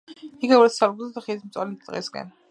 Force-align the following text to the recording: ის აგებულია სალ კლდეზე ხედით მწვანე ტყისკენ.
ის 0.05 0.21
აგებულია 0.21 0.71
სალ 0.77 0.95
კლდეზე 1.01 1.23
ხედით 1.27 1.45
მწვანე 1.51 1.79
ტყისკენ. 1.85 2.33